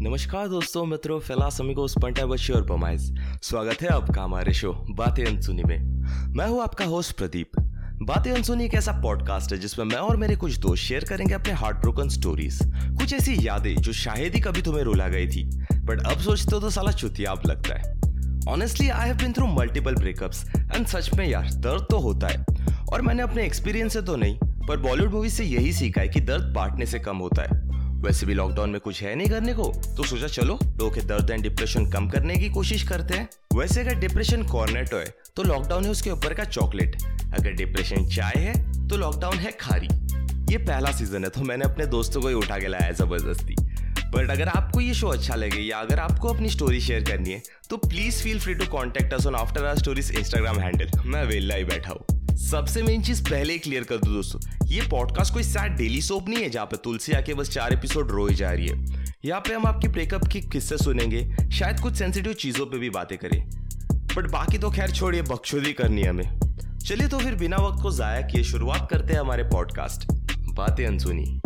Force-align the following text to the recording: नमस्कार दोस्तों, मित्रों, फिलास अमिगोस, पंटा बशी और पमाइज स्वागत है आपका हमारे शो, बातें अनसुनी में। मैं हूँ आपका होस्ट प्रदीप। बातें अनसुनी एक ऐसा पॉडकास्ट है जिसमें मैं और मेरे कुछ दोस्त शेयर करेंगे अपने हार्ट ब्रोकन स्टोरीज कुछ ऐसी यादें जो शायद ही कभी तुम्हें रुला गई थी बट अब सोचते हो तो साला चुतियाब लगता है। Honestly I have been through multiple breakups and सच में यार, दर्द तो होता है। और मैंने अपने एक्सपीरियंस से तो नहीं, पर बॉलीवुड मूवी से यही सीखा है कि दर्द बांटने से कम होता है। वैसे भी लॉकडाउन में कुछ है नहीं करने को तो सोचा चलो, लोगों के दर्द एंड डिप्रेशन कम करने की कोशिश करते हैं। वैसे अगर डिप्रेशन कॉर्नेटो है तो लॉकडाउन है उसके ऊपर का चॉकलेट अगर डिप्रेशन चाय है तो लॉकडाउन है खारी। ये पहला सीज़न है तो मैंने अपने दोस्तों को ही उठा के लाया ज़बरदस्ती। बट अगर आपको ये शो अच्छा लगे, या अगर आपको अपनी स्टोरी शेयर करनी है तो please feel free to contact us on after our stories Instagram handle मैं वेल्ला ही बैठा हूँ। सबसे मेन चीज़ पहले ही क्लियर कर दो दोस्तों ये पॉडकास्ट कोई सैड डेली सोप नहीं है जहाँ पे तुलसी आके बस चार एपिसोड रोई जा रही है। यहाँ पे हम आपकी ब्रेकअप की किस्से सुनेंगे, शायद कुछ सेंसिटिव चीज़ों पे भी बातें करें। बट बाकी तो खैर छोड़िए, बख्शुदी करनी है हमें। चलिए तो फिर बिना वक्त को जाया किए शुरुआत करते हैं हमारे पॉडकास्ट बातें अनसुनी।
नमस्कार 0.00 0.48
दोस्तों, 0.48 0.84
मित्रों, 0.86 1.18
फिलास 1.18 1.60
अमिगोस, 1.60 1.94
पंटा 2.02 2.26
बशी 2.26 2.52
और 2.52 2.66
पमाइज 2.66 3.18
स्वागत 3.42 3.80
है 3.82 3.88
आपका 3.88 4.22
हमारे 4.22 4.52
शो, 4.54 4.72
बातें 4.90 5.24
अनसुनी 5.24 5.62
में। 5.62 5.78
मैं 6.36 6.46
हूँ 6.46 6.62
आपका 6.62 6.84
होस्ट 6.84 7.16
प्रदीप। 7.16 7.58
बातें 8.02 8.30
अनसुनी 8.32 8.64
एक 8.64 8.74
ऐसा 8.74 8.92
पॉडकास्ट 9.02 9.52
है 9.52 9.58
जिसमें 9.58 9.84
मैं 9.84 9.96
और 9.96 10.16
मेरे 10.16 10.36
कुछ 10.36 10.58
दोस्त 10.58 10.82
शेयर 10.82 11.04
करेंगे 11.04 11.34
अपने 11.34 11.52
हार्ट 11.52 11.76
ब्रोकन 11.76 12.08
स्टोरीज 12.08 12.58
कुछ 12.98 13.14
ऐसी 13.14 13.36
यादें 13.46 13.74
जो 13.76 13.92
शायद 13.92 14.34
ही 14.34 14.40
कभी 14.40 14.62
तुम्हें 14.62 14.84
रुला 14.84 15.08
गई 15.08 15.26
थी 15.26 15.44
बट 15.74 16.06
अब 16.06 16.18
सोचते 16.20 16.54
हो 16.54 16.60
तो 16.60 16.70
साला 16.70 16.92
चुतियाब 16.92 17.42
लगता 17.46 17.74
है। 17.74 18.50
Honestly 18.52 18.88
I 18.88 19.08
have 19.08 19.16
been 19.16 19.32
through 19.32 19.46
multiple 19.46 19.94
breakups 19.94 20.48
and 20.56 20.86
सच 20.86 21.14
में 21.14 21.26
यार, 21.26 21.50
दर्द 21.50 21.86
तो 21.90 21.98
होता 21.98 22.28
है। 22.28 22.44
और 22.92 23.02
मैंने 23.02 23.22
अपने 23.22 23.46
एक्सपीरियंस 23.46 23.92
से 23.92 24.02
तो 24.02 24.16
नहीं, 24.16 24.38
पर 24.68 24.76
बॉलीवुड 24.76 25.12
मूवी 25.12 25.30
से 25.30 25.44
यही 25.44 25.72
सीखा 25.72 26.00
है 26.00 26.08
कि 26.08 26.20
दर्द 26.20 26.52
बांटने 26.54 26.86
से 26.86 26.98
कम 26.98 27.16
होता 27.16 27.42
है। 27.42 27.66
वैसे 28.00 28.26
भी 28.26 28.34
लॉकडाउन 28.34 28.70
में 28.70 28.80
कुछ 28.80 29.02
है 29.02 29.14
नहीं 29.14 29.28
करने 29.28 29.52
को 29.54 29.64
तो 29.96 30.04
सोचा 30.04 30.26
चलो, 30.28 30.54
लोगों 30.54 30.90
के 30.90 31.00
दर्द 31.02 31.30
एंड 31.30 31.42
डिप्रेशन 31.42 31.90
कम 31.90 32.08
करने 32.08 32.36
की 32.36 32.48
कोशिश 32.50 32.82
करते 32.88 33.14
हैं। 33.14 33.28
वैसे 33.54 33.80
अगर 33.80 33.94
डिप्रेशन 34.00 34.42
कॉर्नेटो 34.46 34.96
है 34.96 35.14
तो 35.36 35.42
लॉकडाउन 35.42 35.84
है 35.84 35.90
उसके 35.90 36.10
ऊपर 36.10 36.34
का 36.34 36.44
चॉकलेट 36.46 36.96
अगर 37.34 37.52
डिप्रेशन 37.52 38.06
चाय 38.08 38.38
है 38.38 38.88
तो 38.88 38.96
लॉकडाउन 38.96 39.36
है 39.36 39.50
खारी। 39.60 39.88
ये 40.50 40.58
पहला 40.58 40.92
सीज़न 40.92 41.24
है 41.24 41.30
तो 41.30 41.42
मैंने 41.42 41.64
अपने 41.64 41.86
दोस्तों 41.86 42.20
को 42.20 42.28
ही 42.28 42.34
उठा 42.34 42.58
के 42.58 42.68
लाया 42.68 42.92
ज़बरदस्ती। 42.94 43.56
बट 44.12 44.30
अगर 44.30 44.48
आपको 44.48 44.80
ये 44.80 44.94
शो 44.94 45.08
अच्छा 45.08 45.34
लगे, 45.34 45.60
या 45.60 45.78
अगर 45.78 45.98
आपको 46.00 46.28
अपनी 46.28 46.48
स्टोरी 46.50 46.80
शेयर 46.80 47.02
करनी 47.04 47.30
है 47.30 47.42
तो 47.70 47.76
please 47.78 48.22
feel 48.22 48.38
free 48.40 48.54
to 48.54 48.66
contact 48.72 49.12
us 49.14 49.26
on 49.26 49.34
after 49.36 49.64
our 49.64 49.78
stories 49.78 50.10
Instagram 50.18 50.60
handle 50.60 50.90
मैं 51.06 51.24
वेल्ला 51.24 51.54
ही 51.54 51.64
बैठा 51.64 51.90
हूँ। 51.90 52.36
सबसे 52.38 52.82
मेन 52.82 53.02
चीज़ 53.02 53.22
पहले 53.24 53.52
ही 53.52 53.58
क्लियर 53.58 53.84
कर 53.84 53.96
दो 53.96 54.12
दोस्तों 54.12 54.40
ये 54.68 54.80
पॉडकास्ट 54.90 55.34
कोई 55.34 55.42
सैड 55.42 55.76
डेली 55.76 56.00
सोप 56.02 56.28
नहीं 56.28 56.42
है 56.42 56.48
जहाँ 56.50 56.66
पे 56.66 56.76
तुलसी 56.76 57.12
आके 57.12 57.34
बस 57.34 57.50
चार 57.50 57.72
एपिसोड 57.72 58.10
रोई 58.10 58.34
जा 58.34 58.50
रही 58.50 58.66
है। 58.68 59.04
यहाँ 59.24 59.40
पे 59.40 59.54
हम 59.54 59.66
आपकी 59.66 59.88
ब्रेकअप 59.88 60.26
की 60.26 60.40
किस्से 60.40 60.76
सुनेंगे, 60.76 61.36
शायद 61.52 61.80
कुछ 61.80 61.94
सेंसिटिव 61.94 62.32
चीज़ों 62.32 62.66
पे 62.66 62.78
भी 62.78 62.90
बातें 62.90 63.18
करें। 63.18 63.40
बट 64.16 64.30
बाकी 64.30 64.58
तो 64.58 64.70
खैर 64.70 64.90
छोड़िए, 64.90 65.22
बख्शुदी 65.22 65.72
करनी 65.72 66.02
है 66.02 66.08
हमें। 66.08 66.40
चलिए 66.86 67.08
तो 67.08 67.18
फिर 67.18 67.34
बिना 67.34 67.56
वक्त 67.56 67.82
को 67.82 67.90
जाया 67.90 68.20
किए 68.20 68.44
शुरुआत 68.44 68.88
करते 68.90 69.12
हैं 69.12 69.20
हमारे 69.20 69.42
पॉडकास्ट 69.42 70.06
बातें 70.54 70.86
अनसुनी। 70.86 71.40